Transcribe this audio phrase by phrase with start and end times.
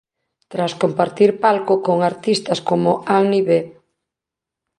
[0.51, 3.49] Tras compartir palco con artistas como Annie B.